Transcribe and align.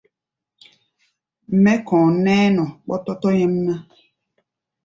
Mɛ́ 1.63 1.75
kɔ̧ɔ̧ 1.87 2.09
nɛ́ɛ́ 2.23 2.49
nɔ 2.55 2.65
ɓɔ́tɔ́tɔ́ 2.87 3.31
nyɛ́mná. 3.37 3.73